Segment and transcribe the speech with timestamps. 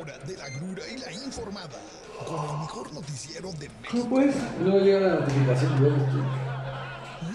[0.00, 1.78] hora de la grura y la informada.
[2.26, 3.98] Con el mejor noticiero de México.
[3.98, 5.80] No pues, luego llega la notificación.
[5.80, 5.96] luego.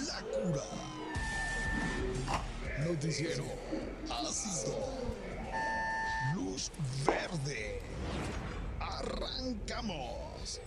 [0.08, 0.64] La cura.
[2.88, 3.46] Noticiero
[4.10, 4.76] ácido.
[6.34, 6.72] Luz
[7.06, 7.82] verde.
[8.80, 10.60] Arrancamos.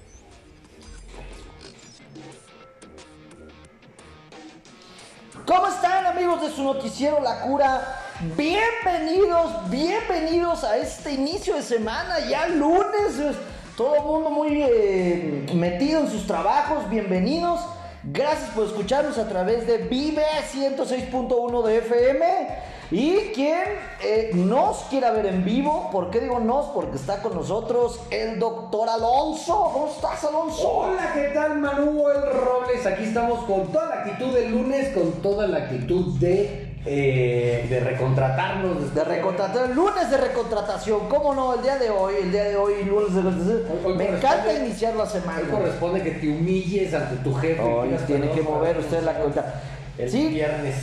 [5.47, 7.98] ¿Cómo están amigos de su noticiero La Cura?
[8.21, 13.37] Bienvenidos, bienvenidos a este inicio de semana, ya lunes, es
[13.77, 17.61] todo el mundo muy eh, metido en sus trabajos, bienvenidos.
[18.03, 22.49] Gracias por escucharnos a través de Vive 106.1 de FM.
[22.91, 23.63] Y quien
[24.03, 26.67] eh, nos quiera ver en vivo, ¿por qué digo nos?
[26.71, 29.71] Porque está con nosotros el doctor Alonso.
[29.73, 30.69] ¿Cómo estás, Alonso?
[30.69, 32.85] Hola, ¿qué tal Manu El Robles?
[32.85, 37.81] Aquí estamos con toda la actitud del lunes, con toda la actitud de, eh, de
[37.81, 38.95] recontratarnos.
[38.95, 41.55] De recontratar, lunes de recontratación, ¿cómo no?
[41.55, 43.63] El día de hoy, el día de hoy, lunes de recontratación.
[43.85, 45.41] Hoy- hoy Me encanta iniciar la semana.
[45.43, 47.61] Hoy corresponde que te humilles ante tu jefe.
[47.61, 49.55] Hoy tiene que mover usted la cuenta.
[49.99, 50.77] El Sí, viernes.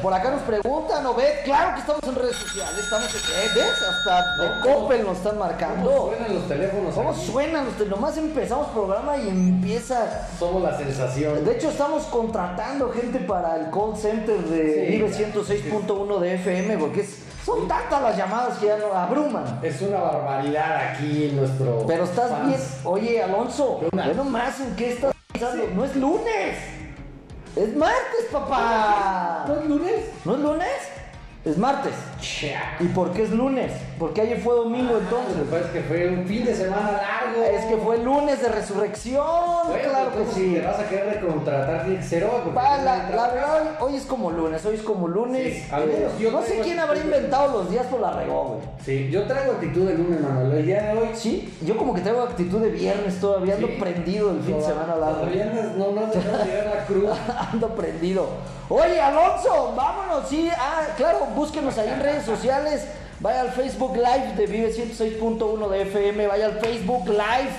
[0.00, 1.40] por acá nos preguntan, ¿no ves?
[1.44, 3.72] Claro que estamos en redes sociales, estamos en ¿ves?
[3.90, 5.90] Hasta de No, Coppel nos están ¿Cómo marcando.
[6.14, 6.94] suenan los teléfonos?
[6.94, 7.26] ¿Cómo aquí?
[7.26, 10.28] suenan los tel- Nomás empezamos programa y empieza.
[10.38, 11.44] Somos la sensación.
[11.44, 15.44] De hecho, estamos contratando gente para el call center de Sí, Vive claro.
[15.44, 19.58] 106.1 de FM, porque es- son tantas las llamadas que ya nos abruman.
[19.64, 21.84] Es una barbaridad aquí en nuestro.
[21.88, 22.46] Pero estás fans.
[22.46, 22.60] bien.
[22.84, 25.66] Oye, Alonso, ve nomás en qué estás pensando.
[25.74, 26.56] No es lunes.
[27.54, 29.44] Es martes, papá.
[29.46, 30.04] ¿No es lunes?
[30.24, 31.01] ¿No es lunes?
[31.44, 31.92] Es martes.
[32.78, 33.72] ¿Y por qué es lunes?
[33.98, 35.36] Porque ayer fue domingo entonces.
[35.52, 37.42] es que fue un fin de semana largo.
[37.42, 39.26] Es que fue lunes de resurrección.
[39.66, 40.50] Bueno, claro que sí.
[40.50, 42.52] Si te vas a querer recontratar, tiene que ser hoy.
[42.54, 45.64] Pa, no la, verdad, hoy, es como lunes, hoy es como lunes.
[45.64, 45.68] Sí,
[46.20, 48.60] yo no sé quién habrá inventado los días, pero la regó, güey.
[48.84, 50.52] Sí, yo traigo actitud de lunes, Manuel.
[50.58, 51.08] El día de hoy.
[51.14, 53.76] Sí, yo como que traigo actitud de viernes todavía, ando Sí.
[53.80, 55.24] prendido el fin de semana largo.
[55.24, 57.10] Los viernes no dejamos llegar la cruz.
[57.52, 58.28] Ando prendido.
[58.68, 60.48] Oye, Alonso, vámonos, sí.
[60.56, 62.86] Ah, claro, búsquenos ahí en redes sociales.
[63.20, 66.26] Vaya al Facebook Live de Vive 106.1 de FM.
[66.26, 67.52] Vaya al Facebook Live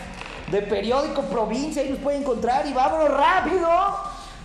[0.52, 1.82] de Periódico Provincia.
[1.82, 2.66] Ahí nos puede encontrar.
[2.68, 3.70] Y vámonos rápido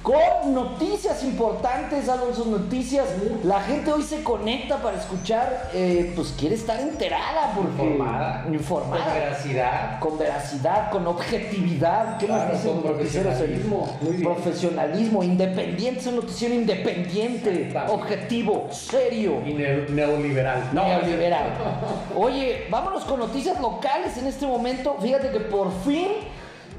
[0.03, 2.45] con noticias importantes, Alonso.
[2.47, 3.07] Noticias.
[3.45, 5.69] La gente hoy se conecta para escuchar.
[5.75, 7.53] eh, pues quiere estar enterada.
[7.55, 8.47] Porque, Informada.
[8.51, 9.05] Informada.
[9.05, 10.01] Con veracidad.
[10.01, 12.17] Con veracidad, con objetividad.
[12.19, 13.47] ¿Qué más Claro, dicen noticieros ahí?
[13.49, 13.99] profesionalismo.
[14.23, 20.71] Profesionalismo, independiente, es un noticiero independiente, objetivo, serio, Y ne- neoliberal.
[20.73, 21.45] neoliberal.
[22.17, 24.97] Oye, vámonos con noticias locales en este momento.
[25.01, 26.09] Fíjate que por fin,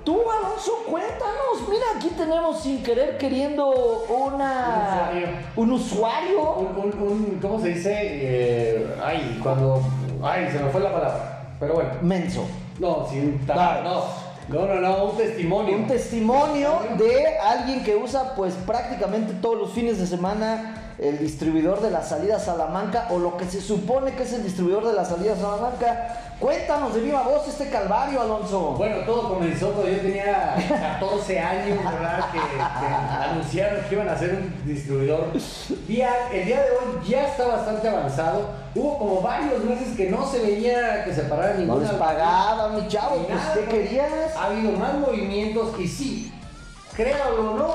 [0.04, 1.68] tú, Alonso, cuéntanos.
[1.70, 3.70] Mira, aquí tenemos sin querer queriendo
[4.10, 5.10] una.
[5.56, 6.40] Un usuario.
[6.42, 6.52] Un usuario.
[6.54, 7.94] Un, un, un- ¿Cómo se dice?
[8.02, 9.82] Eh, ay, cuando.
[10.24, 11.56] Ay, se me fue la palabra.
[11.60, 11.90] Pero bueno.
[12.02, 12.46] Menso.
[12.80, 13.84] No, sin tal.
[13.84, 14.04] No.
[14.48, 15.76] No, no, no, un testimonio.
[15.76, 21.82] Un testimonio de alguien que usa pues prácticamente todos los fines de semana el distribuidor
[21.82, 25.06] de la salida Salamanca o lo que se supone que es el distribuidor de la
[25.06, 26.16] salida Salamanca.
[26.40, 28.76] Cuéntanos de viva voz este calvario, Alonso.
[28.78, 30.56] Bueno, todo comenzó cuando yo tenía
[31.00, 32.32] 14 años, ¿verdad?
[32.32, 32.94] Que, que
[33.30, 35.32] anunciaron que iban a ser un distribuidor
[35.88, 36.16] vial.
[36.34, 38.50] El día de hoy ya está bastante avanzado.
[38.76, 41.92] Hubo como varios meses que no se veía que se parara no ninguna.
[41.92, 43.72] les pagaba, mi chavo, pues nada, ¿qué ¿no?
[43.72, 44.36] querías?
[44.38, 46.34] Ha habido más movimientos y sí,
[46.96, 47.74] créanlo o no,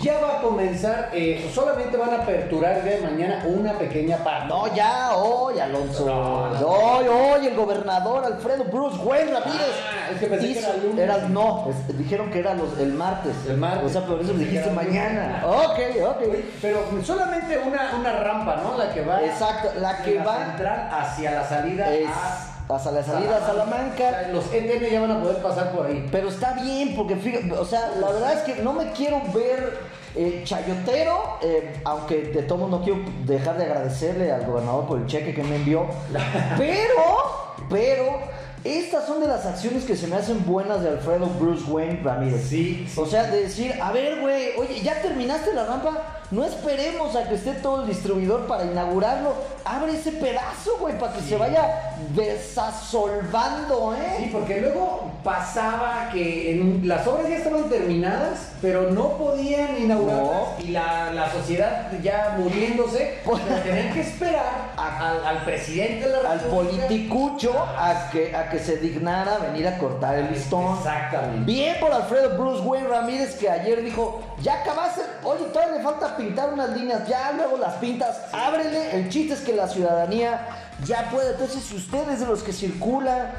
[0.00, 4.48] ya va a comenzar, eh, solamente van a aperturar de mañana una pequeña parte.
[4.48, 6.06] No, ya, hoy, Alonso.
[6.06, 6.66] No, no.
[6.68, 9.60] Hoy, hoy, el gobernador Alfredo Bruce Wayne Ramírez.
[9.90, 10.98] Ah, es que pensé que hizo- era lunes.
[10.98, 13.34] era- no, es- dijeron que era los, el martes.
[13.48, 13.84] El martes.
[13.84, 15.42] O sea, por eso que dijiste mañana.
[15.42, 15.66] lunes.
[15.68, 16.34] Ok, ok.
[16.62, 18.78] Pero solamente una, una rampa, ¿no?
[18.78, 19.22] La que va.
[19.22, 23.46] Exacto, la que de va- central hacia la salida Es a hasta la salida a
[23.46, 24.28] Salamanca.
[24.32, 26.06] Los ETN ya van a poder pasar por ahí.
[26.10, 29.78] Pero está bien, porque fíjate, o sea, la verdad es que no me quiero ver
[30.16, 35.00] eh, chayotero, eh, aunque de todo modo no quiero dejar de agradecerle al gobernador por
[35.00, 35.86] el cheque que me envió.
[36.56, 38.18] Pero, pero,
[38.62, 42.46] estas son de las acciones que se me hacen buenas de Alfredo Bruce Wayne Ramírez.
[42.48, 43.00] Sí, sí.
[43.00, 47.28] O sea, de decir, a ver, güey, oye, ya terminaste la rampa, no esperemos a
[47.28, 49.34] que esté todo el distribuidor para inaugurarlo.
[49.64, 54.14] Abre ese pedazo, güey, para que se vaya desasolvando, ¿eh?
[54.18, 60.60] Sí, porque luego pasaba que en- las obras ya estaban terminadas, pero no podían inaugurarlas
[60.62, 66.08] y la, la sociedad ya muriéndose, Pues- pero tenían que esperar a- al, al presidente
[66.08, 66.74] de la al República.
[66.86, 70.76] politicucho a que, a que se dignara venir a cortar el listón.
[70.78, 71.44] Exactamente.
[71.50, 76.16] Bien por Alfredo Bruce Wayne Ramírez que ayer dijo, ya acabaste, oye, todavía le falta
[76.16, 78.94] pintar unas líneas, ya luego las pintas, ábrele.
[78.96, 80.46] El chiste es que la ciudadanía
[80.84, 81.32] ya puede.
[81.32, 83.32] Entonces, si usted es de los que circula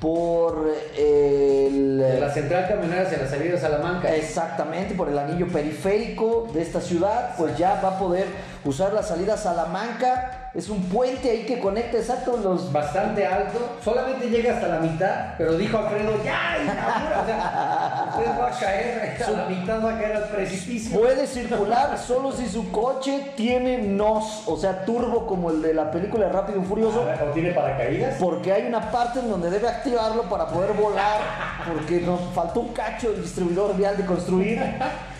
[0.00, 1.98] por el...
[1.98, 4.14] De la central camionera hacia la salida de Salamanca.
[4.14, 8.26] Exactamente, por el anillo periférico de esta ciudad, pues ya va a poder
[8.64, 10.43] usar la salida Salamanca.
[10.54, 12.72] Es un puente ahí que conecta exacto los...
[12.72, 18.40] Bastante alto, solamente llega hasta la mitad, pero dijo Alfredo, ya, inaugura", o sea, usted
[18.40, 21.00] va a caer, a la mitad va a caer al precipicio.
[21.00, 25.90] Puede circular solo si su coche tiene NOS, o sea, turbo como el de la
[25.90, 27.02] película Rápido y Furioso.
[27.02, 28.14] ¿O tiene paracaídas?
[28.20, 31.20] Porque hay una parte en donde debe activarlo para poder volar,
[31.66, 34.62] porque nos faltó un cacho del distribuidor vial de construir.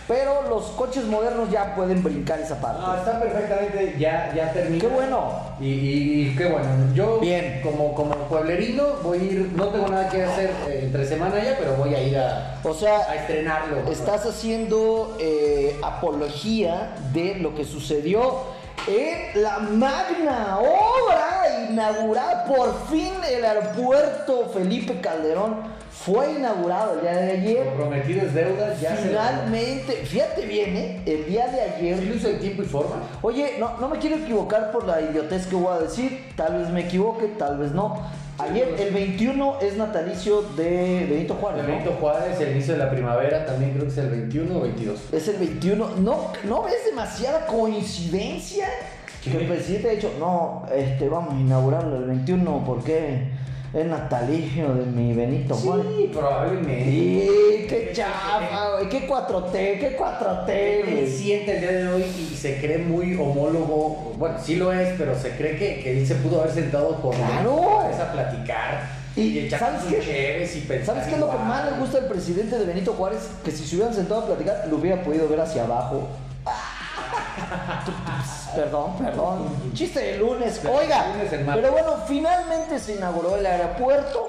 [0.07, 2.79] Pero los coches modernos ya pueden brincar esa parte.
[2.79, 4.79] No, está perfectamente, ya, ya terminó.
[4.79, 5.31] ¡Qué bueno!
[5.59, 6.67] Y, y- y qué bueno.
[6.93, 7.61] Yo, Bien.
[7.63, 11.55] como, como pueblerino, voy a ir, no tengo nada que hacer eh, entre semana ya,
[11.57, 13.77] pero voy a ir a, O sea, a estrenarlo.
[13.91, 18.41] estás haciendo eh, apología de lo que sucedió
[18.87, 22.45] en la magna obra inaugurada.
[22.45, 27.65] Por fin el aeropuerto Felipe Calderón fue inaugurado el día de ayer.
[27.65, 31.01] Comprometido es deuda, ya Finalmente, fíjate bien, ¿eh?
[31.05, 31.99] el día de ayer.
[31.99, 32.95] ¿Sí lo hizo en tiempo y forma?
[33.21, 36.31] Oye, no, no me quiero equivocar por la idiotez que voy a decir.
[36.35, 38.01] Tal vez me equivoque, tal vez no.
[38.37, 41.65] Ayer, el 21 es natalicio de Benito Juárez.
[41.65, 44.99] Benito Juárez, el inicio de la primavera, también creo que es el 21 o 22.
[45.13, 45.89] Es el 21.
[46.01, 48.67] ¿No, ¿no ves demasiada coincidencia?
[49.31, 53.23] Que el presidente ha dicho, no, este, vamos a inaugurarlo el 21 porque
[53.73, 55.85] es natalicio de mi Benito Juárez.
[55.97, 56.89] Sí, probablemente.
[56.89, 61.07] Y qué chafa, güey, qué 4T, qué 4T, Él güey.
[61.07, 65.13] siente el día de hoy y se cree muy homólogo, bueno, sí lo es, pero
[65.17, 67.51] se cree que, que él se pudo haber sentado con Claro.
[67.53, 68.87] Juárez a platicar
[69.17, 70.49] Y, y, ¿sabes qué?
[70.55, 70.95] y pensar.
[70.95, 73.29] ¿Sabes qué es lo que más le gusta al presidente de Benito Juárez?
[73.43, 76.07] Que si se hubieran sentado a platicar, lo hubiera podido ver hacia abajo.
[78.55, 79.47] Perdón, perdón.
[79.73, 80.61] Chiste de lunes.
[80.65, 81.05] Oiga,
[81.53, 84.27] pero bueno, finalmente se inauguró el aeropuerto.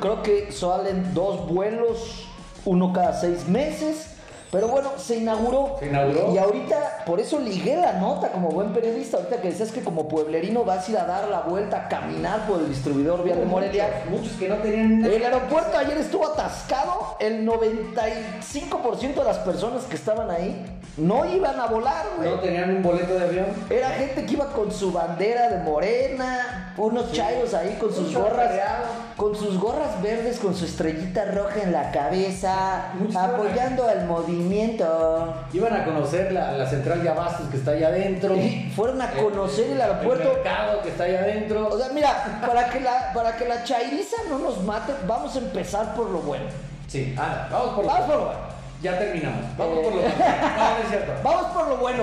[0.00, 2.26] Creo que salen dos vuelos,
[2.64, 4.15] uno cada seis meses.
[4.56, 5.76] Pero bueno, se inauguró.
[5.78, 6.32] Se inauguró.
[6.32, 9.18] Y ahorita, por eso ligué la nota como buen periodista.
[9.18, 12.46] Ahorita que decías que como pueblerino vas a ir a dar la vuelta, a caminar
[12.46, 14.04] por el distribuidor vial de Morelia.
[14.08, 15.14] Muchos, muchos que no tenían nada.
[15.14, 17.18] El aeropuerto ayer estuvo atascado.
[17.20, 20.64] El 95% de las personas que estaban ahí
[20.96, 22.30] no iban a volar, güey.
[22.30, 23.46] no tenían un boleto de avión.
[23.68, 28.22] Era gente que iba con su bandera de morena, unos chayos ahí con sus Mucho
[28.22, 28.50] gorras,
[29.16, 34.45] con sus gorras verdes, con su estrellita roja en la cabeza, Muchos apoyando al movimiento.
[35.52, 38.34] Iban a conocer la, la central de abastos que está allá adentro.
[38.36, 40.30] Y fueron a conocer el aeropuerto.
[40.30, 41.68] El mercado que está allá adentro.
[41.68, 45.38] O sea, mira, para que la, para que la chairiza no nos mate, vamos a
[45.38, 46.44] empezar por lo bueno.
[46.86, 48.55] sí, anda, vamos por lo Vamos por lo bueno.
[48.82, 49.40] Ya terminamos.
[49.56, 49.82] Vamos Eh.
[49.82, 51.12] por lo No, no es cierto.
[51.24, 52.02] Vamos por lo bueno.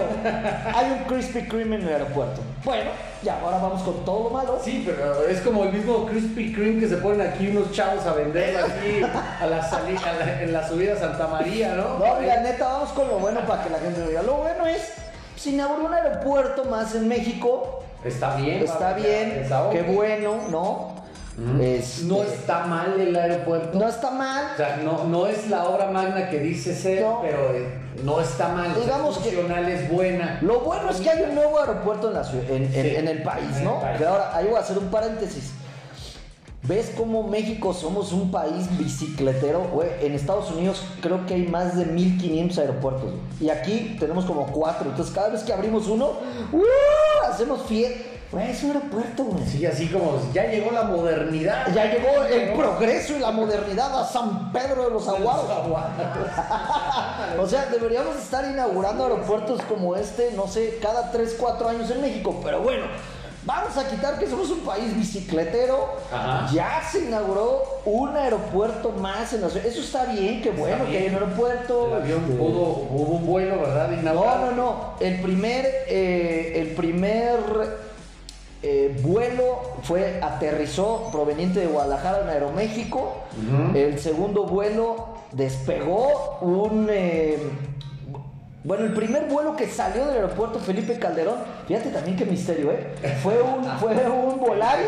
[0.74, 2.42] Hay un Krispy Kreme en el aeropuerto.
[2.66, 2.90] Bueno,
[3.22, 4.60] ya, ahora vamos con todo lo malo.
[4.64, 8.14] Sí, pero es como el mismo Krispy Kreme que se ponen aquí unos chavos a
[8.14, 9.02] vender aquí
[9.42, 12.00] a la sali- a la- en la subida a Santa María, ¿no?
[12.00, 14.24] No, mira, neta, vamos con lo bueno para que la gente diga.
[14.24, 14.94] Lo bueno es,
[15.36, 17.84] se inauguró un aeropuerto más en México.
[18.04, 18.64] Está bien.
[18.64, 20.93] Está vamos, bien, qué bueno, ¿no?
[21.38, 21.62] Mm.
[21.62, 23.80] Este, No está mal el aeropuerto.
[23.80, 24.52] no está mal.
[24.54, 27.22] O sea, no, no es la obra magna que dice ser, No.
[27.24, 28.74] pero eh, no está mal.
[28.80, 30.38] Digamos que- es buena.
[30.44, 33.08] Lo bueno es que hay un nuevo aeropuerto en, la ciudad, en, en- Sí, en
[33.08, 33.76] el país, en ¿no?
[33.78, 33.98] el país.
[33.98, 35.52] Que ahora, ahí voy a hacer un paréntesis.
[36.66, 39.64] ¿Ves cómo México somos un país bicicletero?
[39.74, 43.12] Güey, en Estados Unidos creo que hay más de 1500 aeropuertos.
[43.42, 44.90] Y aquí tenemos como cuatro.
[44.90, 46.12] Entonces cada vez que abrimos uno,
[46.54, 46.62] ¡uh!
[47.30, 48.02] hacemos fiesta.
[48.34, 49.46] Güey, es un aeropuerto, güey.
[49.46, 51.68] Sí, así como ya llegó la modernidad.
[51.72, 55.46] Ya llegó el progreso y la modernidad a San Pedro de los Aguados.
[57.40, 62.02] O sea, deberíamos estar inaugurando aeropuertos como este, no sé, cada 3, 4 años en
[62.02, 62.40] México.
[62.44, 62.86] Pero bueno,
[63.46, 65.90] vamos a quitar que somos un país bicicletero.
[66.12, 66.50] Ajá.
[66.52, 69.68] Ya se inauguró un aeropuerto más en la ciudad.
[69.68, 71.98] Eso está bien, qué bueno que hay un aeropuerto.
[71.98, 73.90] El avión Este, pudo, hubo un vuelo, ¿verdad?
[73.90, 74.46] No, Inaugurado.
[74.48, 74.94] no, no.
[75.00, 77.93] El primer, eh, el primer
[78.64, 83.14] eh, vuelo fue, aterrizó proveniente de Guadalajara en Aeroméxico.
[83.76, 86.88] El segundo vuelo despegó un...
[86.90, 87.38] eh,
[88.66, 91.36] bueno, el primer vuelo que salió del aeropuerto Felipe Calderón,
[91.68, 92.88] fíjate también qué misterio, ¿eh?
[93.22, 94.88] Fue un, fue un Volaris.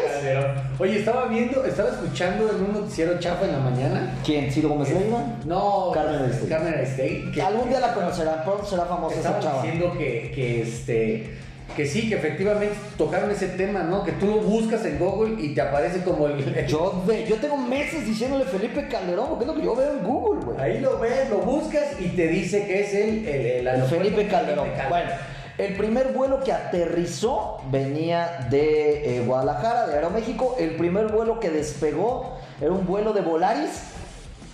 [0.79, 4.15] Oye, estaba viendo, estaba escuchando en un noticiero chafa en la mañana.
[4.24, 4.50] ¿Quién?
[4.50, 5.20] ¿Ciro Gómez Leiva?
[5.44, 6.48] No, Carmen Aristegui.
[6.50, 9.62] Carmen Aristegui, Algún día la conocerán, pronto será famosa esa chava.
[9.62, 11.38] diciendo que, que este
[11.75, 14.03] que sí, que efectivamente tocaron ese tema, ¿no?
[14.03, 16.65] Que tú lo buscas en Google y te aparece como el.
[16.67, 20.03] Yo, ve- yo tengo meses diciéndole Felipe Calderón, porque es lo que yo veo en
[20.03, 20.58] Google, güey.
[20.60, 24.67] Ahí lo ves, lo buscas y te dice que es el, el, el Felipe Calderón.
[24.89, 25.12] Bueno,
[25.58, 30.55] El primer vuelo que aterrizó venía de eh, Guadalajara, de Aeroméxico.
[30.60, 33.72] El primer vuelo que despegó era un vuelo de Volaris.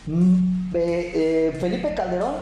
[0.07, 2.33] Mm, eh, eh, Felipe Calderón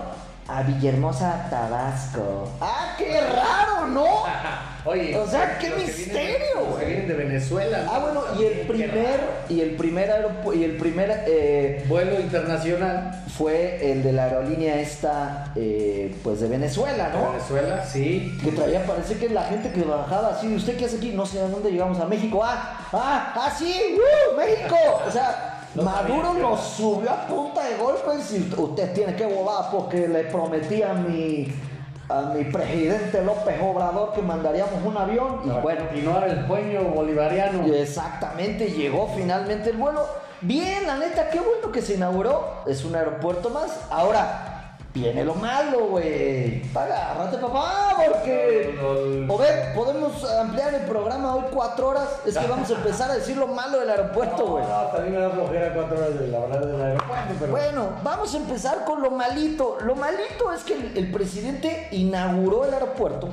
[0.50, 2.50] a Villahermosa, Tabasco.
[2.62, 4.06] ¡Ah, qué raro, ¿no?
[4.86, 6.86] Oye, O sea, qué misterio, güey.
[6.88, 7.86] vienen de Venezuela.
[7.92, 10.10] Ah, bueno, y el primer, y el primer
[10.56, 16.48] y el primer eh, vuelo internacional fue el de la aerolínea esta, eh, pues de
[16.48, 17.32] Venezuela, de ¿no?
[17.34, 18.38] Venezuela, sí.
[18.44, 21.12] Que traía, parece que la gente que bajaba así, ¿usted qué hace aquí?
[21.12, 22.42] No sé a dónde llegamos, a México.
[22.44, 22.80] ¡Ah!
[22.94, 23.34] ¡Ah!
[23.36, 23.76] ¡Ah, sí!
[23.98, 24.38] ¡Uh!
[24.38, 24.78] ¡México!
[25.06, 26.58] O sea, No Maduro era.
[26.58, 31.54] subió a punta de golpes y usted tiene que volar porque le prometí a mi,
[32.10, 35.42] a mi presidente López Obrador que mandaríamos un avión.
[35.46, 37.66] Y bueno, continuar el sueño bolivariano.
[37.74, 40.06] Exactamente, llegó finalmente el vuelo.
[40.42, 42.64] Bien, la neta, qué bueno que se inauguró.
[42.66, 43.82] Es un aeropuerto más.
[43.92, 44.59] Ahora,
[44.94, 46.62] viene lo malo, güey.
[46.74, 48.78] Agárrate, papá, porque...
[49.28, 52.10] O ver, podemos ampliar el programa hoy cuatro horas.
[52.26, 54.64] Es que vamos a empezar a decir lo malo del aeropuerto, güey.
[54.66, 57.52] No, también me da flojera cuatro horas de la verdad del aeropuerto, pero.
[57.52, 59.78] Bueno, vamos a empezar con lo malito.
[59.82, 63.30] Lo malito es que el, el presidente inauguró el aeropuerto.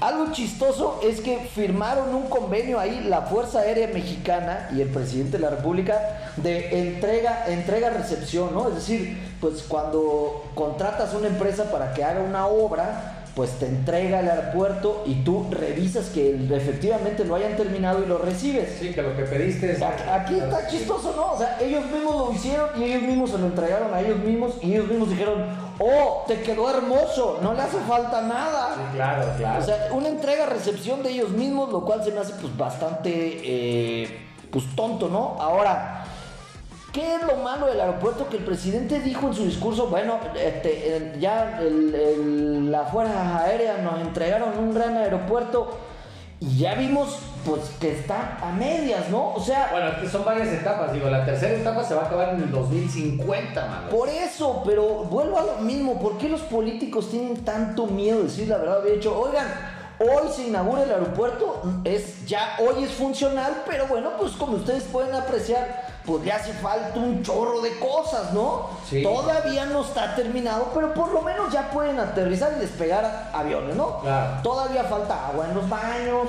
[0.00, 5.38] Algo chistoso es que firmaron un convenio ahí la Fuerza Aérea Mexicana y el presidente
[5.38, 8.68] de la República de entrega, entrega recepción, ¿no?
[8.68, 14.20] Es decir, pues cuando contratas una empresa para que haga una obra, pues te entrega
[14.20, 18.76] el aeropuerto y tú revisas que efectivamente lo hayan terminado y lo recibes.
[18.78, 19.82] Sí, que lo que pediste es.
[19.82, 21.32] Aquí aquí está chistoso, ¿no?
[21.32, 24.56] O sea, ellos mismos lo hicieron y ellos mismos se lo entregaron a ellos mismos
[24.60, 25.44] y ellos mismos dijeron,
[25.82, 28.74] oh, te quedó hermoso, no le hace falta nada.
[28.76, 29.60] Sí, claro, claro.
[29.60, 34.26] O sea, una entrega-recepción de ellos mismos, lo cual se me hace pues bastante eh,
[34.50, 35.36] pues tonto, ¿no?
[35.40, 36.04] Ahora,
[36.92, 38.28] ¿qué es lo malo del aeropuerto?
[38.28, 43.80] Que el presidente dijo en su discurso, bueno, este, ya el- el- las fuerzas aéreas
[43.80, 45.70] nos entregaron un gran aeropuerto
[46.42, 49.34] y ya vimos pues que está a medias, ¿no?
[49.34, 50.92] O sea, Bueno, es que son varias etapas.
[50.92, 53.88] Digo, la tercera etapa se va a acabar en el 2050, mano.
[53.90, 56.00] Por eso, pero vuelvo a lo mismo.
[56.00, 58.80] ¿Por qué los políticos tienen tanto miedo de decir la verdad?
[58.80, 59.46] Había dicho, oigan,
[60.00, 64.82] hoy se inaugura el aeropuerto, es ya hoy es funcional, pero bueno, pues como ustedes
[64.84, 68.70] pueden apreciar, pues le hace falta un chorro de cosas, ¿no?
[68.88, 69.02] Sí.
[69.02, 74.00] Todavía no está terminado, pero por lo menos ya pueden aterrizar y despegar aviones, ¿no?
[74.00, 74.42] Claro.
[74.42, 76.28] Todavía falta agua en los baños.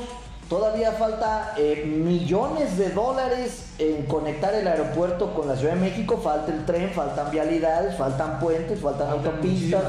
[0.49, 6.19] Todavía falta eh, millones de dólares en conectar el aeropuerto con la Ciudad de México.
[6.23, 9.83] Falta el tren, faltan vialidades, faltan puentes, faltan, autopistas.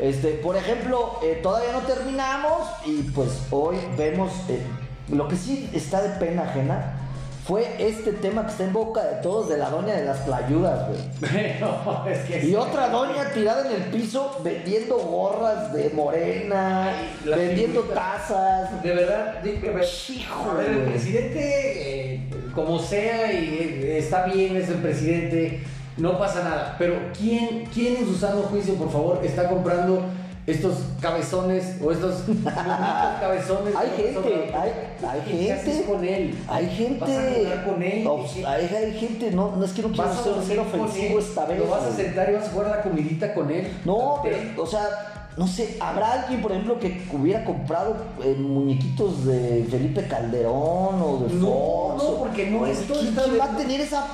[0.00, 4.64] Este, por ejemplo, eh, todavía no terminamos y pues hoy vemos eh,
[5.10, 7.01] lo que sí está de pena ajena
[7.46, 10.88] fue este tema que está en boca de todos de la doña de las playudas,
[10.88, 11.00] güey.
[11.20, 12.46] Pero es que.
[12.46, 17.94] Y otra doña tirada en el piso vendiendo gorras de morena, Ay, vendiendo figurita.
[18.12, 18.82] tazas.
[18.82, 22.20] De verdad, a ver, Hijo, a ver, el presidente, eh,
[22.54, 25.62] como sea, y eh, está bien, es el presidente,
[25.96, 26.76] no pasa nada.
[26.78, 30.04] Pero ¿quién, quién en su sano juicio, por favor, está comprando
[30.46, 32.22] estos cabezones o estos
[33.20, 33.74] cabezones?
[33.76, 34.72] Hay no gente, hay,
[35.08, 35.92] hay ¿Qué haces gente.
[35.92, 36.38] con él?
[36.48, 37.40] Hay ¿Vas a gente.
[37.44, 38.04] jugar con él?
[38.04, 41.18] No, pues, hay, hay gente, no, no es que no quiero ¿Vas a ser, ofensivo
[41.18, 41.24] él?
[41.24, 41.58] esta vez.
[41.58, 43.72] ¿Lo vas a sentar y vas a jugar la comidita con él?
[43.84, 44.88] No, ¿Te- pero, o sea,
[45.36, 50.54] no sé, ¿habrá alguien, por ejemplo, que hubiera comprado eh, muñequitos de Felipe Calderón
[51.00, 52.02] o de No, Fox?
[52.02, 54.04] no, o- porque no, ¿Quién, esto quién está de- va a tener esa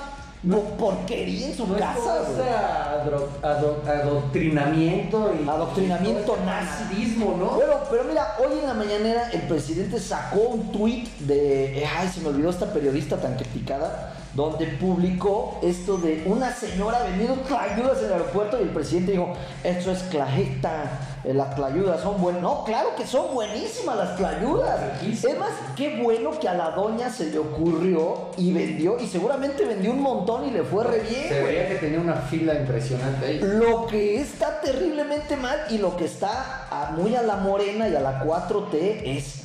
[0.50, 2.22] po- porquería en su No es casa?
[2.22, 6.84] este adro- adro- adoctrinamiento y Adoctrinamiento y todo nazi.
[6.84, 7.58] fanatismo, ¿no?
[7.58, 11.82] Pero, pero mira, hoy en la mañanera el presidente sacó un tweet de.
[11.82, 14.14] eh, Ay, se me olvidó esta periodista tan criticada.
[14.34, 19.32] Donde publicó esto de una señora vendiendo clayudas en el aeropuerto y el presidente dijo:
[19.64, 22.42] Esto es clasista, eh, las clayudas son buenas.
[22.42, 25.02] No, claro que son buenísimas las clayudas.
[25.02, 29.64] Es más, qué bueno que a la doña se le ocurrió y vendió, y seguramente
[29.64, 31.28] vendió un montón y le fue re bien.
[31.28, 33.38] Se veía que tenía una fila impresionante ahí.
[33.40, 37.94] Lo que está terriblemente mal y lo que está a- muy a la morena y
[37.96, 39.37] a la 4T es,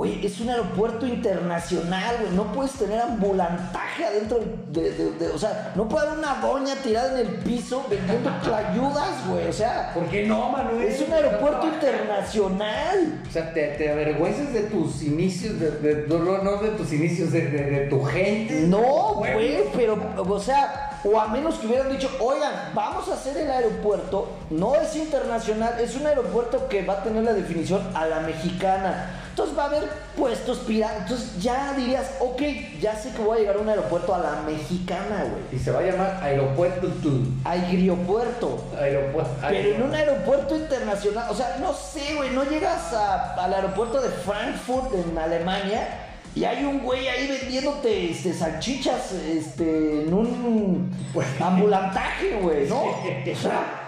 [0.00, 4.40] güey, es un aeropuerto internacional, güey, no puedes tener ambulantaje adentro
[4.72, 8.30] de, de- de- o sea, no puede haber una doña tirada en el piso vendiendo
[8.42, 10.84] clayudas, güey, o sea, ¿Por qué no, Manuel?
[10.86, 13.20] es un aeropuerto internacional.
[13.28, 17.30] O sea, te, te avergüenzas de tus inicios, de, de- no, no, de tus inicios,
[17.32, 18.54] de, tu gente.
[18.68, 23.36] No, güey, pero, o sea, o a menos que hubieran dicho, oigan, vamos a hacer
[23.36, 28.06] el aeropuerto, no es internacional, es un aeropuerto que va a tener la definición a
[28.06, 29.19] la mexicana.
[29.40, 31.02] Entonces va a haber puestos piratas.
[31.02, 32.42] Entonces ya dirías, ok,
[32.80, 35.42] ya sé que voy a llegar a un aeropuerto a la mexicana, güey.
[35.52, 37.40] Y se va a llamar Aeropuerto Tun.
[37.44, 38.64] Aeropuerto.
[38.78, 39.30] Aeropuerto.
[39.48, 44.00] Pero en un aeropuerto internacional, o sea, no sé, güey, no llegas a- al aeropuerto
[44.00, 45.88] de Frankfurt en Alemania
[46.34, 50.94] y hay un güey ahí vendiéndote este, salchichas este, en un
[51.40, 52.82] ambulantaje, güey, ¿no?
[53.32, 53.79] O sea,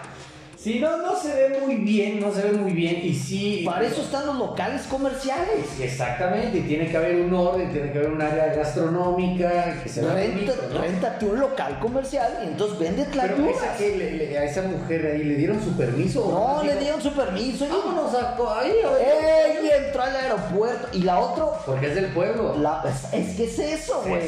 [0.62, 3.00] Sí, no, no se ve muy bien, no se ve muy bien.
[3.02, 3.62] Y sí.
[3.66, 5.66] para eso están los locales comerciales.
[5.80, 10.02] Exactamente, y tiene que haber un orden, tiene que haber un área gastronómica que se
[10.02, 10.80] Renta, bonito, ¿no?
[10.80, 13.56] réntate un local comercial y entonces vende Pero tlayudas.
[13.56, 16.28] esa que le- le- a esa mujer ahí le dieron su permiso.
[16.30, 17.64] No, nomás le dieron su permiso.
[17.64, 19.56] y- Vámonos a ahí, a ver".
[19.62, 22.56] Ella entró al aeropuerto y la otra Porque es del pueblo.
[22.58, 24.22] La- es, es que es eso, Es güey.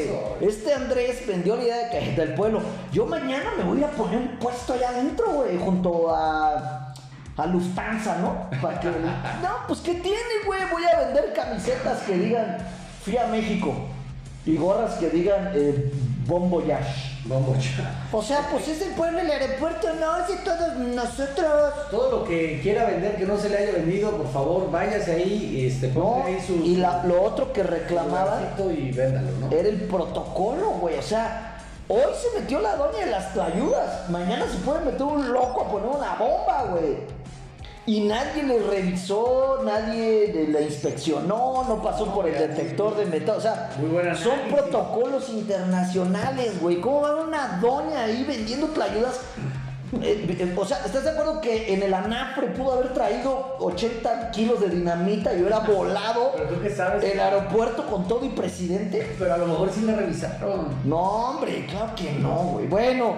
[0.51, 2.61] Este Andrés vendió la idea de que del pueblo.
[2.93, 6.91] Yo mañana me voy a poner un puesto allá adentro, güey, junto a.
[7.37, 8.49] A Lufthansa, ¿no?
[8.63, 8.89] Para que.
[8.89, 10.61] No, pues ¿qué tiene, güey?
[10.71, 12.59] Voy a vender camisetas que digan
[13.05, 13.75] Fui a México.
[14.47, 15.91] Y gorras que digan eh,
[16.27, 17.15] Bon Voyage.
[17.25, 18.05] Vamos ya.
[18.13, 21.73] O sea, pues es el pueblo, el aeropuerto, no, es de todos nosotros.
[21.91, 25.67] Todo lo que quiera vender que no se le haya vendido, por favor, váyase ahí,
[25.67, 26.55] este, No, ahí su.
[26.57, 27.63] y la- lo otro que
[28.71, 29.51] y véndalo, ¿no?
[29.51, 30.99] era el protocolo, güey.
[30.99, 31.54] O sea,
[31.89, 34.09] hoy se metió la doña de las tlayudas.
[34.11, 36.97] Mañana se puede meter un loco a poner una bomba, güey.
[37.87, 43.37] Y nadie le revisó, nadie le- la inspeccionó, no pasó por el detector de metal.
[43.37, 44.53] O sea, Muy son análisis.
[44.55, 46.81] protocolos internacionales, güey.
[46.81, 49.21] ¿Cómo va una doña ahí vendiendo tlayudas?
[50.03, 54.31] Eh, eh, o sea, ¿estás de acuerdo que en el anafre pudo haber traído 80
[54.31, 57.05] kilos de dinamita y hubiera volado Pero tú qué sabes.
[57.05, 59.15] el aeropuerto con todo y presidente?
[59.19, 60.69] Pero a lo mejor sí le revisaron.
[60.85, 60.99] No,
[61.31, 62.67] hombre, claro que no, güey.
[62.67, 63.15] Bueno,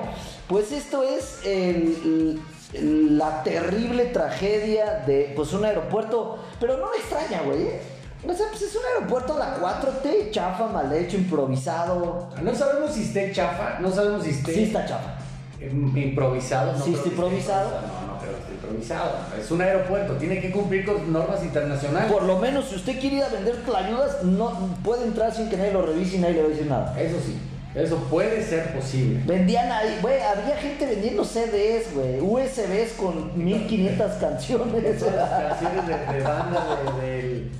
[0.49, 2.41] pues esto es el-
[2.75, 7.63] el- la terrible tragedia de pues un aeropuerto, pero no me extraña, güey.
[7.63, 7.81] ¿eh?
[8.29, 12.29] O sea, pues es un aeropuerto de la 4T, chafa, mal hecho, improvisado.
[12.43, 15.15] No sabemos si esté chafa, no sabemos si esté Sí está chafa.
[15.61, 16.73] Im- improvisado.
[16.73, 17.71] No Sí creo está que esté improvisado.
[17.71, 19.11] No, no creo que esté improvisado.
[19.41, 22.11] Es un aeropuerto, tiene que cumplir con normas internacionales.
[22.13, 24.53] Por lo menos, si usted quiere ir a vender tlayudas, no
[24.85, 27.01] puede entrar sin que nadie lo revise y nadie le va a decir nada.
[27.01, 27.37] Eso sí,
[27.75, 29.21] eso puede ser posible.
[29.27, 35.03] Vendían ahí, güey, había gente vendiendo CDs, güey, USBs con 1500 canciones.
[35.03, 37.51] Canciones de, de banda de, del.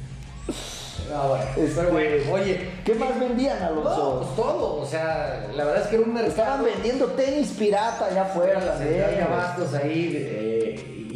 [1.11, 2.69] No, bueno, Este, pero bueno, oye.
[2.85, 4.21] ¿Qué más vendían, No, Alonso?
[4.25, 6.31] pues todo, o sea, la verdad es que era un mercado.
[6.33, 10.66] Estaban vendiendo tenis pirata allá afuera la central de abastos ahí eh,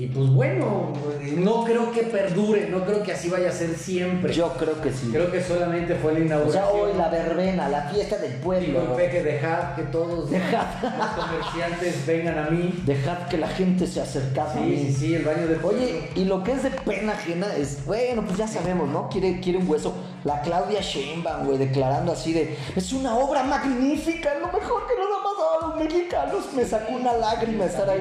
[0.05, 0.93] y pues bueno,
[1.37, 4.33] no creo que perdure, no creo que así vaya a ser siempre.
[4.33, 5.11] Yo creo que sí.
[5.13, 6.65] creo que solamente fue la O inauguración.
[6.65, 8.97] sea, hoy la verbena, la fiesta del pueblo.
[8.97, 10.65] Peque, dejad que todos Dejad.
[10.83, 12.83] los comerciantes vengan a mí.
[12.87, 14.77] Dejad que la gente se acercase a Sí, mí.
[14.87, 18.25] sí, sí, el baño de Oye, y lo que es de pena ajena es, bueno,
[18.25, 19.09] pues ya sabemos, ¿no?
[19.11, 19.93] Quiere, quiere un hueso.
[20.25, 25.09] La Claudia Sheinbaum, güey, declarando así de, es una obra magnífica, lo mejor que nos
[25.19, 26.53] ha pasado a los mexicanos.
[26.57, 28.01] Me sacó una lágrima estar ahí.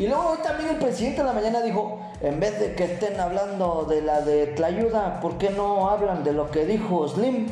[0.00, 3.20] Y luego hoy también el presidente en la mañana dijo, en vez de que estén
[3.20, 7.46] hablando de la de Tlayuda, ¿por qué no hablan de lo que dijo Slim?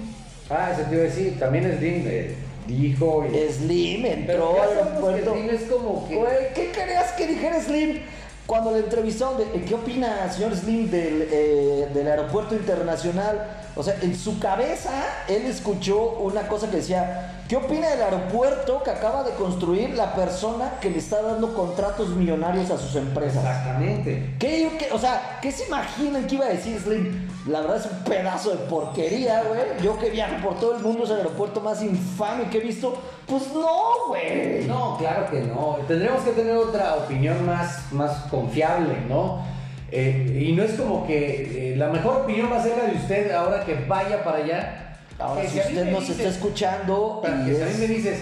[0.49, 2.35] Ah, eso te iba a decir, también Slim eh,
[2.67, 3.23] dijo.
[3.31, 5.33] y- Slim entró al aeropuerto.
[5.35, 6.17] Slim es como que.
[6.17, 8.01] Güey, ¿qué querías que dijera Slim?
[8.47, 13.47] Cuando le entrevistaron, de, ¿qué opina, señor Slim, del, eh, del aeropuerto internacional?
[13.77, 14.91] O sea, en su cabeza,
[15.29, 20.15] él escuchó una cosa que decía, ¿qué opina del aeropuerto que acaba de construir la
[20.15, 23.43] persona que le está dando contratos millonarios a sus empresas?
[23.45, 24.35] Exactamente.
[24.39, 27.29] ¿Qué, qué- o sea, ¿qué se imaginan que iba a decir Slim?
[27.49, 29.61] La verdad es un pedazo de porquería, güey.
[29.83, 32.95] Yo que viajo por todo el mundo es el aeropuerto más infame que he visto.
[33.27, 34.65] Pues no, güey.
[34.67, 35.79] No, claro que no.
[35.89, 39.43] Tendremos que tener otra opinión más, más confiable, ¿no?
[39.91, 42.97] Eh, y no es como que eh, la mejor opinión va a ser la de
[42.97, 44.88] usted ahora que vaya para allá.
[45.18, 47.78] Ahora, Que si usted nos dices- está escuchando Para y que si a mí es-
[47.78, 48.18] me dices,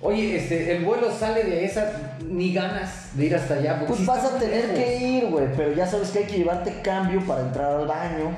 [0.00, 1.90] oye, este, el vuelo sale de esa,
[2.28, 3.82] ni ganas de ir hasta allá.
[3.86, 4.78] pues sí vas a tener lejos.
[4.78, 5.46] que ir, güey.
[5.56, 8.30] Pero ya sabes que hay que llevarte cambio para entrar al baño,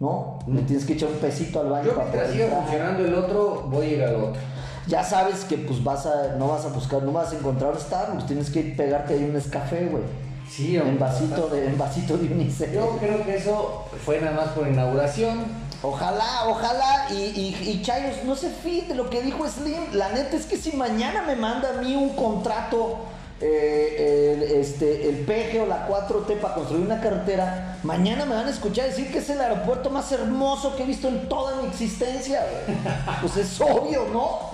[0.00, 0.38] ¿no?
[0.46, 3.66] Le tienes que echar un pesito al baño Yo para mientras siga funcionando el otro,
[3.70, 4.40] voy a ir al otro.
[4.86, 8.26] Ya sabes que pues vas a, no vas a buscar, no vas a encontrar Starbucks,
[8.26, 10.02] tienes que pegarte ahí un Nescafé, güey.
[10.50, 10.98] Sí, En hombre.
[10.98, 12.70] vasito de, en vasito de unicel.
[12.74, 15.63] Yo creo que eso fue nada más por inauguración.
[15.84, 17.14] Ojalá, ojalá, y,
[17.62, 19.92] y, Chayos, no se fíe de lo que dijo Slim.
[19.92, 23.00] La neta es que si mañana me manda a mí un contrato,
[23.40, 28.46] eh, el, este, el PG o la 4T para construir una carretera, mañana me van
[28.46, 31.68] a escuchar decir que es el aeropuerto más hermoso que he visto en toda mi
[31.68, 32.78] existencia, güey.
[33.20, 34.52] Pues es obvio, ¿no?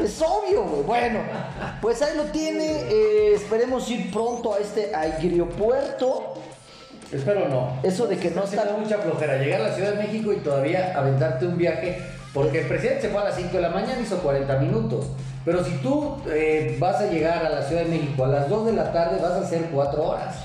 [0.00, 0.82] Es obvio, güey.
[0.84, 1.20] Bueno,
[1.82, 2.82] pues ahí lo tiene.
[2.82, 6.34] eh, esperemos ir pronto a este aeropuerto.
[7.12, 7.78] Espero no.
[7.82, 8.76] Eso de que no está está...
[8.76, 9.38] mucha flojera.
[9.38, 11.98] Llegar a la Ciudad de México y todavía aventarte un viaje.
[12.34, 15.06] Porque el presidente se fue a las 5 de la mañana, hizo 40 minutos.
[15.44, 18.66] Pero si tú eh, vas a llegar a la Ciudad de México a las 2
[18.66, 20.36] de la tarde, vas a hacer 4 horas.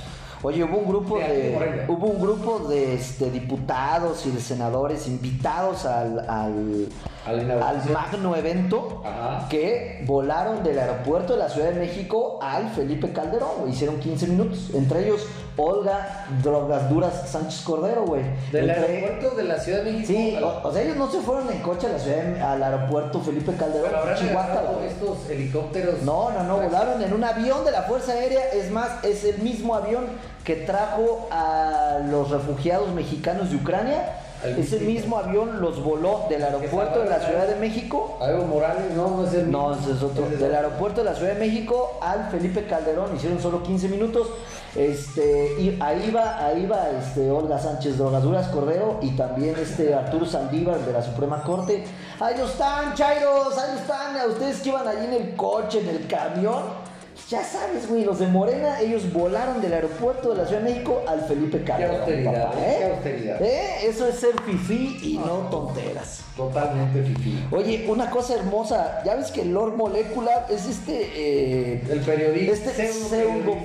[0.46, 5.86] Oye, hubo un grupo De hubo un grupo de este, diputados y de senadores invitados
[5.86, 6.90] al, al,
[7.26, 9.48] al magno evento Ajá.
[9.48, 13.70] que volaron del aeropuerto de la Ciudad de México al Felipe Calderón.
[13.70, 14.72] Hicieron 15 minutos.
[14.74, 15.26] Entre ellos,
[15.58, 18.24] Olga Drogas Duras Sánchez Cordero, güey.
[18.52, 20.08] Del Entre- aeropuerto de la Ciudad de México.
[20.08, 22.42] Sí, la- o, o sea, ellos no se fueron en coche a la ciudad de-
[22.42, 24.82] al aeropuerto Felipe Calderón, Chihuahua.
[24.88, 26.02] estos helicópteros.
[26.04, 28.50] No, no, no, volaron en un avión de la Fuerza Aérea.
[28.54, 30.06] Es más, es el mismo avión
[30.44, 34.20] que trajo a los refugiados mexicanos de Ucrania.
[34.44, 35.18] El Ese mismo.
[35.18, 38.18] avión los voló del aeropuerto de la Ciudad de México.
[38.22, 39.84] A Evo Morales, no, no es el No, mismo.
[39.84, 40.28] ese es otro.
[40.30, 44.28] Del aeropuerto de la Ciudad de México al Felipe Calderón hicieron solo 15 minutos.
[44.76, 50.26] Este, y ahí va, ahí va este, Olga Sánchez Drogaduras Cordero y también este Arturo
[50.26, 51.86] Saldívar de la Suprema Corte.
[52.20, 54.18] Ahí no están, Chairos, ahí no están.
[54.18, 56.83] A ustedes que iban allí en el coche, en el camión.
[57.30, 61.02] Ya sabes, güey, los de Morena, ellos volaron del aeropuerto de la Ciudad de México
[61.08, 61.98] al Felipe Calderón.
[61.98, 62.76] austeridad, papá, ¿eh?
[62.80, 63.42] Qué austeridad.
[63.42, 63.70] ¿Eh?
[63.84, 66.22] Eso es ser fifí y no tonteras.
[66.36, 67.46] Totalmente fifí.
[67.52, 72.70] Oye, una cosa hermosa, ya ves que el Lord Molecular es este eh, El periodista.
[72.72, 73.58] este pseudo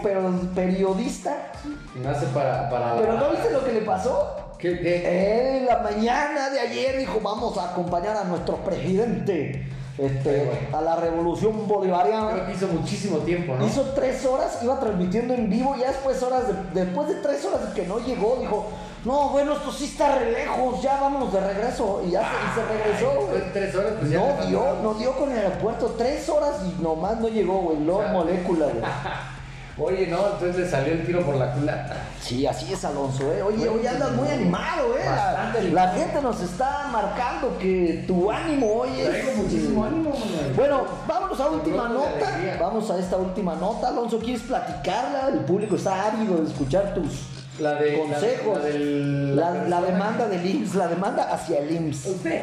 [0.54, 1.52] periodista,
[2.02, 2.68] Nace para.
[2.70, 4.54] para pero ¿no viste lo que le pasó?
[4.58, 5.56] ¿Qué, qué?
[5.58, 9.66] En la mañana de ayer dijo, vamos a acompañar a nuestro presidente
[9.98, 12.46] este, a la revolución Creo bolivariana.
[12.46, 13.66] que hizo muchísimo tiempo, ¿no?
[13.66, 17.60] Hizo tres horas, iba transmitiendo en vivo, ya después horas de- después de tres horas
[17.74, 18.66] que no llegó, dijo,
[19.04, 22.02] no, bueno, esto sí está re lejos, ya vámonos de regreso.
[22.06, 23.52] Y ya se, y se regresó, güey.
[23.52, 27.28] tres horas, pues No dio, no dio con el aeropuerto, tres horas y nomás no
[27.28, 28.82] llegó, güey, Lord sea, Molecular, güey.
[29.80, 31.96] Oye, no, entonces le salió el tiro por la culata.
[32.20, 33.42] Sí, así es Alonso, ¿eh?
[33.42, 35.02] Oye, hoy andas muy animado, ¿eh?
[35.04, 39.08] La, bastante la gente nos está marcando que tu ánimo hoy es...
[39.08, 40.52] Traigo muchísimo ánimo, Manuel.
[40.56, 42.38] Bueno, vámonos a última nota.
[42.60, 43.88] Vamos a esta última nota.
[43.88, 45.28] Alonso, ¿quieres platicarla?
[45.32, 47.26] El público está ávido de escuchar tus
[47.60, 47.98] La de.
[47.98, 48.58] consejos.
[48.58, 52.06] La, del- La, la la persona demanda del IMSS, la demanda hacia el IMSS.
[52.06, 52.42] Usted,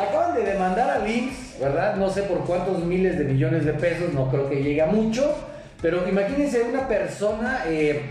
[0.00, 1.96] acaban de demandar al IMSS, ¿verdad?
[1.96, 5.34] No sé por cuántos miles de millones de pesos, no creo que llegue a mucho,
[5.82, 8.02] pero imagínense una persona, eh,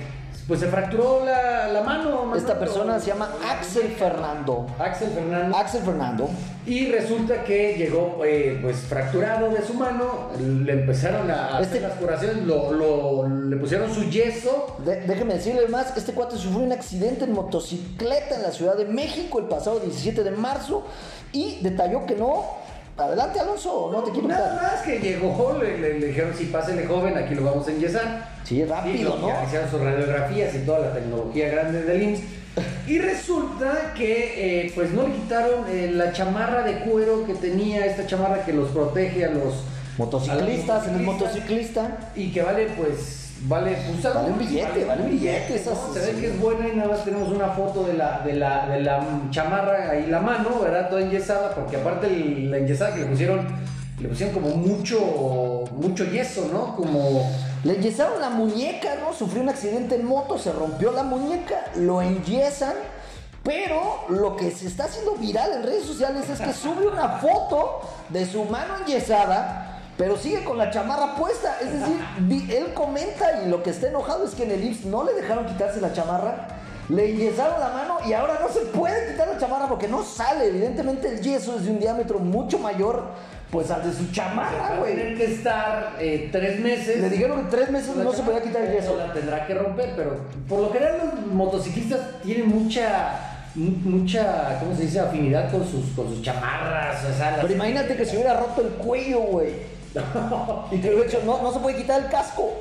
[0.47, 2.36] pues se fracturó la, la mano.
[2.36, 4.67] Esta persona se llama Axel Fernando.
[4.78, 5.56] Axel Fernández.
[5.58, 6.30] Axel Fernando.
[6.67, 11.82] Y resulta que llegó eh, pues fracturado de su mano, le empezaron a Este- hacer
[11.84, 14.75] las curaciones, lo, lo- le pusieron su yeso.
[14.86, 18.86] De- déjeme decirle más, este cuate sufrió un accidente en motocicleta en la Ciudad de
[18.86, 20.86] México el pasado 17 de marzo
[21.32, 22.43] y detalló que no.
[22.97, 24.71] Adelante Alonso, no te quiero Nada quitar.
[24.71, 28.29] más que llegó, le, le- le dijeron, sí, pásele joven, aquí lo vamos a enyesar.
[28.45, 29.27] Sí, rápido, Y ¿no?
[29.27, 32.21] ya Hicieron sus radiografías y toda la tecnología grande del IMSS.
[32.88, 37.86] Y resulta que eh, pues no le quitaron eh, la chamarra de cuero que tenía,
[37.86, 39.55] esta chamarra que los protege a los
[39.97, 42.12] Motociclistas, a en el los motociclista.
[42.15, 45.56] Y que vale pues, vale, pues, Vale un billete, vale un billete, ¿no?
[45.56, 48.34] esas- Se ve que es buena y nada más tenemos una foto de la, de
[48.34, 50.89] la, de la chamarra ahí la mano, ¿verdad?
[50.89, 53.48] Toda enyesada, porque aparte el- la enyesada que le pusieron,
[54.00, 56.76] le pusieron como mucho, mucho yeso, ¿no?
[56.76, 57.30] Como...
[57.63, 59.12] Le enyesaron la muñeca, ¿no?
[59.13, 62.74] Sufrió un accidente en moto, se rompió la muñeca, lo enyesan.
[63.43, 67.82] Pero lo que se está haciendo viral en redes sociales es que sube una foto
[68.10, 71.58] de su mano enyesada, pero sigue con la chamarra puesta.
[71.62, 75.03] Es decir, él comenta y lo que está enojado es que en el IMSS no
[75.03, 76.47] le dejaron quitarse la chamarra,
[76.89, 80.47] le enyesaron la mano y ahora no se puede quitar la chamarra porque no sale.
[80.47, 83.03] Evidentemente el yeso es de un diámetro mucho mayor
[83.51, 84.95] pues al de su chamarra, güey.
[84.95, 86.99] tener que estar eh, tres meses.
[86.99, 88.97] Le dijeron que tres meses no se podía quitar el yeso.
[88.97, 90.17] La tendrá que romper, pero
[90.49, 93.17] por lo general los motociclistas tienen mucha,
[93.55, 94.99] mu- mucha, ¿cómo se dice?
[94.99, 97.05] Afinidad con sus, con sus chamarras.
[97.05, 99.53] O sea, Pero imagínate que se hubiera roto el cuello, güey.
[100.71, 102.51] Y que hubiera hecho, no, no se puede quitar el casco.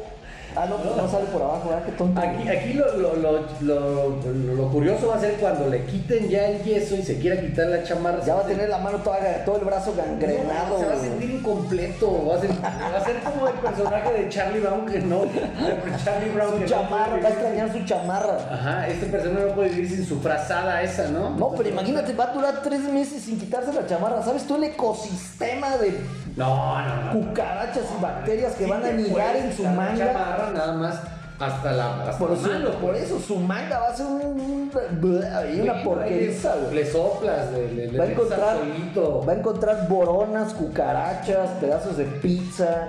[0.56, 1.84] Ah, no, pues no sale por abajo, ¿verdad?
[1.84, 2.20] Qué tonto.
[2.20, 6.46] Aquí, aquí lo, lo, lo, lo- lo curioso va a ser cuando le quiten ya
[6.46, 8.24] el yeso y se quiera quitar la chamarra.
[8.24, 10.74] Ya va a tener la mano toda, todo el brazo gangrenado.
[10.74, 12.28] No, se va a sentir incompleto.
[12.28, 15.22] Va a ser, va a ser como el personaje de Charlie Brown que no.
[16.04, 18.36] Charlie Brown Su que no chamarra, va a extrañar su chamarra.
[18.52, 21.30] Ajá, este personaje no puede vivir sin su frazada esa, ¿no?
[21.30, 24.22] No, pero imagínate, va a durar tres meses sin quitarse la chamarra.
[24.22, 25.98] ¿Sabes tú el ecosistema de
[26.36, 27.12] No, no, no.
[27.12, 30.50] cucarachas y bacterias que Sí van a anidar en su manga?
[30.52, 31.00] nada más
[31.38, 33.02] hasta la, hasta Por mano, por pues.
[33.04, 34.70] eso, su manga va a ser un,
[35.02, 36.74] un- ahí una porqueriza, güey.
[36.76, 39.24] Le soplas, le, le, le Va a encontrar, alcoholito.
[39.26, 42.88] va a encontrar boronas, cucarachas, pedazos de pizza.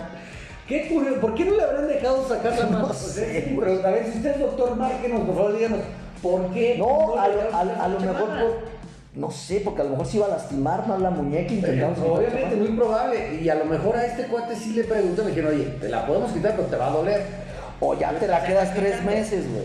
[0.68, 1.22] ¿Qué curioso?
[1.22, 2.80] ¿Por qué no le habrán dejado sacar la mano?
[2.80, 5.80] No Pues, sé, eh, pero a ver, si usted es doctor, márquenos, por favor, díganos.
[6.22, 6.76] ¿Por qué?
[6.80, 8.75] No, a lo, a- lo mejor por-
[9.16, 12.00] No sé, porque a lo mejor se iba a lastimar más la muñeca Eh, intentamos.
[12.00, 13.40] Obviamente, muy probable.
[13.42, 16.06] Y a lo mejor a este cuate sí le preguntan, le dijeron, oye, te la
[16.06, 17.22] podemos quitar, pero te va a doler.
[17.80, 19.64] O ya te la quedas tres meses, güey.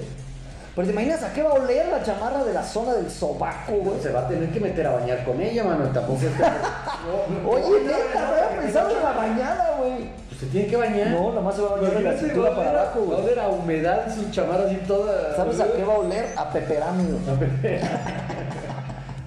[0.76, 3.72] Pero te imaginas a qué va a oler la chamarra de la zona del sobaco,
[3.72, 4.00] güey.
[4.00, 5.84] Se va a tener que meter a bañar con ella, mano.
[5.92, 9.74] Tampoco es que- No, no, Oye, no, neta, no, había pensado no, en la bañada,
[9.78, 10.10] güey.
[10.28, 11.08] Pues se tiene que bañar.
[11.08, 13.20] No, nomás se va a bañar de la cintura a para a- abajo, Va a
[13.20, 13.24] güey.
[13.32, 15.34] oler a humedad en su chamarra así toda.
[15.34, 16.26] ¿Sabes a qué va a oler?
[16.36, 17.02] A peperami,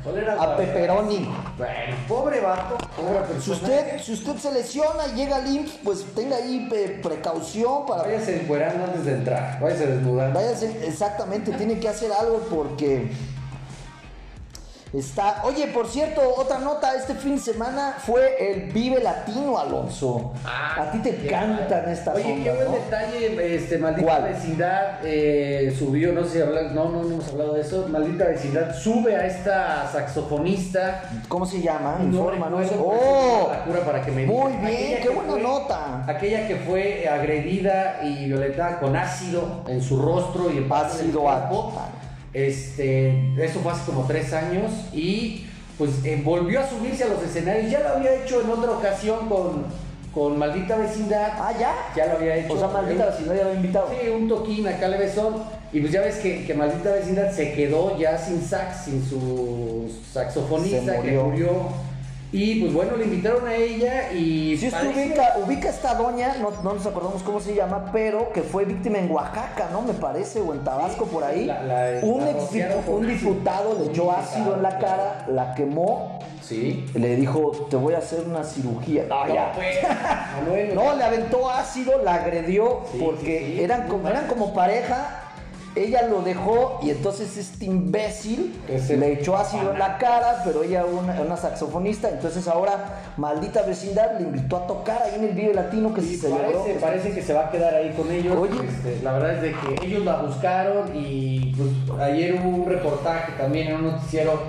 [0.05, 1.33] A pepperoni.
[1.57, 3.39] Bueno, pobre vato, pobre persona.
[3.39, 6.69] Si usted, si usted se lesiona y llega al IMSS, pues tenga ahí
[7.01, 8.03] precaución para...
[8.03, 9.61] Váyase encuerando antes de entrar.
[9.61, 10.37] Váyase desnudando.
[10.37, 13.11] Váyase, exactamente, tiene que hacer algo porque
[14.93, 15.41] está.
[15.45, 20.31] Oye, por cierto, otra nota, este fin de semana fue el Vive Latino, Alonso.
[20.45, 21.91] a ti te Ah, padre.
[21.93, 22.71] estas Oye, qué buen ¿no?
[22.73, 24.23] detalle, este, maldita ¿Cuál?
[24.23, 28.25] vecindad eh, subió, no sé si hablar, no, no, no hemos hablado de eso, maldita
[28.25, 31.03] vecindad sube a esta saxofonista.
[31.27, 31.97] ¿Cómo se llama?
[31.99, 32.69] No Infórmanos.
[32.69, 33.47] recuerdo, ¡Oh!
[33.47, 36.03] pero es la cura para que me Muy bien, qué buena fue- nota.
[36.07, 41.07] Aquella que fue agredida y violentada con ácido en su rostro y en parte del
[41.07, 41.73] Ácido cuerpo.
[42.33, 45.45] Este, eso fue hace como tres años y
[45.77, 47.71] pues eh, volvió a subirse a los escenarios.
[47.71, 49.65] Ya lo había hecho en otra ocasión con,
[50.13, 51.33] con Maldita Vecindad.
[51.35, 51.73] Ah, ya.
[51.95, 52.53] Ya lo había hecho.
[52.53, 53.89] O sea, maldita vecindad ya lo había invitado.
[53.89, 55.43] Sí, un toquín acá levesón.
[55.71, 59.89] Y pues ya ves que, que Maldita Vecindad se quedó ya sin sax, sin su
[60.11, 61.69] saxofonista que murió.
[62.35, 64.57] Y pues bueno, le invitaron a ella y.
[64.57, 68.41] Si usted ubica, ubica esta doña, no, no nos acordamos cómo se llama, pero que
[68.41, 69.83] fue víctima en Oaxaca, ¿no?
[69.83, 71.45] Me parece, o en Tabasco por ahí.
[71.45, 76.17] La- la- un, la ex- un diputado le echó ácido en la cara, la quemó,
[76.41, 76.83] Sí.
[76.95, 79.05] le dijo, te voy a hacer una cirugía.
[79.07, 79.51] No, ya.
[79.53, 79.77] pues.
[80.49, 80.73] Bueno.
[80.83, 83.63] No, le aventó ácido, la agredió Sí, porque sí, sí.
[83.63, 85.19] eran, como, eran como pareja.
[85.75, 90.61] Ella lo dejó y entonces este imbécil Ese le echó ácido en la cara, pero
[90.63, 95.31] ella una, una saxofonista, entonces ahora maldita vecindad le invitó a tocar ahí en el
[95.31, 96.59] Vive Latino que Sí, se celebró.
[96.61, 98.37] parece, parece que se va a quedar ahí con ellos.
[98.37, 98.53] Oye.
[98.67, 103.31] Este, la verdad es de que ellos la buscaron y pues, ayer hubo un reportaje
[103.37, 104.39] también en un noticiero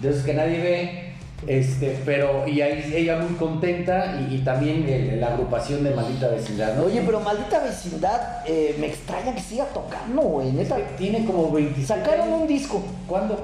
[0.00, 1.13] de esos que nadie ve.
[1.46, 6.28] Este, pero y ahí ella muy contenta y, y también el- la agrupación de maldita
[6.28, 6.84] vecindad, ¿no?
[6.84, 10.76] Oye, pero maldita vecindad, eh, me extraña que siga tocando, güey, neta.
[10.96, 13.36] tiene como 27 Sacaron un disco, ¿Cuándo?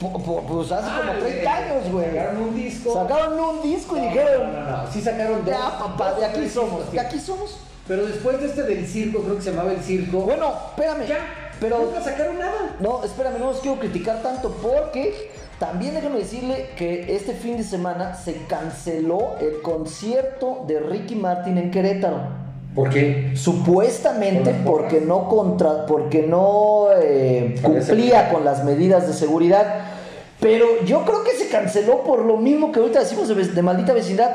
[0.00, 2.06] pu- pu- pues hace Ah, como el- 30 el- años, güey.
[2.10, 2.94] Sacaron un disco.
[2.94, 5.54] Sacaron un disco y No, dijeron, No, no, no, sí sacaron dos.
[5.54, 7.58] ya papá, de aquí somos, de aquí somos.
[7.88, 10.20] Pero después de este del circo, creo que se llamaba el circo.
[10.20, 11.06] Bueno, espérame.
[11.08, 11.18] ya,
[11.60, 12.76] pero nunca sacaron nada.
[12.78, 15.30] no, espérame, no los quiero criticar tanto porque
[15.62, 21.56] también déjame decirle que este fin de semana se canceló el concierto de Ricky Martin
[21.56, 22.16] en Querétaro.
[22.74, 23.30] ¿Por qué?
[23.36, 29.82] Supuestamente ¿Por las porque no contra, porque no eh, cumplía con las medidas de seguridad.
[30.40, 33.92] Pero yo creo que se canceló por lo mismo que ahorita decimos de, de maldita
[33.92, 34.34] vecindad.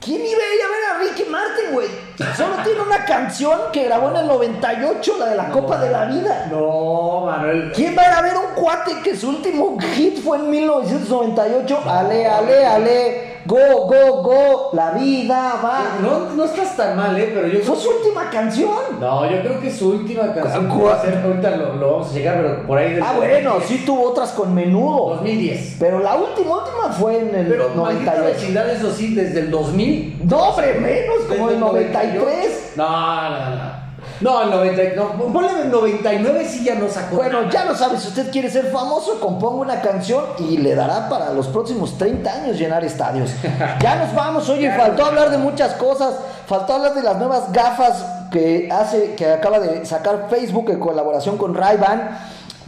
[0.00, 1.88] ¿Quién iba a ir a ver a Ricky Martin, güey?
[2.34, 6.06] Solo tiene una canción que grabó en el 98, la de la Copa de la
[6.06, 6.46] Vida.
[6.50, 7.70] No, Manuel.
[7.74, 10.50] ¿Quién va a ir a ver a un cuate que su último hit fue en
[10.50, 11.82] 1998?
[11.86, 15.98] Ale, ale, ale, go, go, go, la vida va.
[16.02, 17.30] No, no estás tan mal, ¿eh?
[17.34, 18.70] Pero yo Fue creo su última canción.
[19.00, 20.82] No, yo creo que su última canción ¿Cuál?
[20.84, 23.54] va a ser, ahorita lo, lo vamos a llegar, pero por ahí del Ah, bueno,
[23.66, 25.14] sí tuvo otras con menudo.
[25.16, 25.76] 2010.
[25.78, 28.24] Pero la última, última fue en el Pero maldita 98.
[28.24, 30.20] vecindad, eso sí, desde el 2000.
[30.28, 32.72] No, hombre, menos, como el 93.
[32.76, 33.89] No, no, no.
[34.20, 37.16] No, el 90, no, ponle el 99 sí ya no sacó.
[37.16, 37.52] Bueno, nada.
[37.52, 41.32] ya lo sabes, si usted quiere ser famoso, componga una canción y le dará para
[41.32, 43.30] los próximos 30 años llenar estadios.
[43.80, 46.14] Ya nos vamos, oye, Ya faltó hablar de muchas cosas,
[46.46, 51.36] faltó hablar de las nuevas gafas que hace, que acaba de sacar Facebook en colaboración
[51.36, 52.18] con Ray-Ban.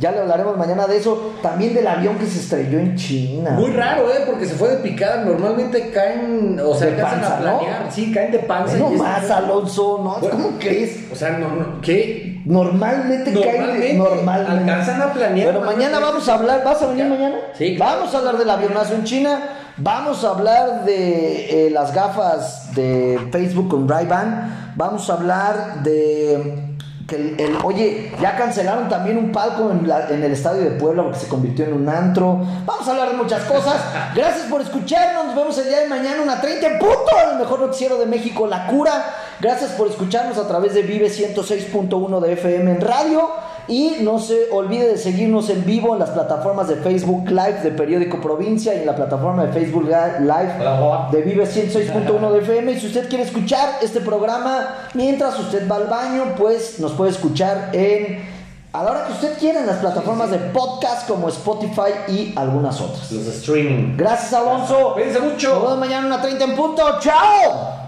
[0.02, 1.34] Ya le hablaremos mañana de eso.
[1.42, 3.52] También del avión que se estrelló en China.
[3.52, 4.24] Muy raro, ¿eh?
[4.26, 5.24] Porque se fue de picada.
[5.24, 7.84] Normalmente caen, o sea, alcanzan panza, a planear.
[7.84, 7.90] ¿no?
[7.92, 8.76] Sí, caen de panza.
[8.78, 10.16] no más, Alonso, ¿no?
[10.18, 11.04] Bueno, ¿Cómo crees?
[11.12, 12.42] O sea, no, no, ¿qué?
[12.44, 14.50] Normalmente, Normalmente, normalmente.
[14.50, 17.10] alcanzan a planear, Pero mañana vamos a hablar, ¿vas a venir Ya.
[17.10, 17.36] mañana?
[17.56, 17.98] Sí, claro.
[18.00, 19.38] Vamos a hablar del avionazo en China,
[19.76, 26.71] vamos a hablar de eh, las gafas de Facebook con Ray-Ban, vamos a hablar de
[27.08, 30.70] que el, el- oye, ya cancelaron también un palco en, la- en el estadio de
[30.72, 32.40] Puebla porque se convirtió en un antro.
[32.64, 33.76] Vamos a hablar de muchas cosas.
[34.14, 35.26] Gracias por escucharnos.
[35.26, 38.46] Nos vemos el día de mañana, una 30 en punto, el mejor noticiero de México,
[38.46, 38.92] La Cura.
[39.40, 43.28] Gracias por escucharnos a través de Vive 106.1 de FM en radio.
[43.72, 47.70] Y no se olvide de seguirnos en vivo en las plataformas de Facebook Live de
[47.70, 52.72] Periódico Provincia y en la plataforma de Facebook Live de Vive 106.1 de FM.
[52.72, 57.12] Y si usted quiere escuchar este programa mientras usted va al baño, pues nos puede
[57.12, 58.30] escuchar en
[58.74, 62.78] a la hora que usted quiera en las plataformas de podcast como Spotify y algunas
[62.78, 63.10] otras.
[63.10, 63.96] Los streaming.
[63.96, 64.92] Gracias, Alonso.
[64.92, 65.48] Cuídense mucho.
[65.48, 66.82] Nos vemos mañana a una 30 en punto.
[67.00, 67.81] ¡Chao!